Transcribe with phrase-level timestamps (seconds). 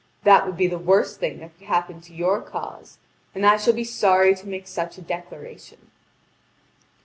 [0.23, 2.97] That would be the worst thing that could happen to your cause,
[3.35, 5.91] and I shall be sorry to make such a declaration."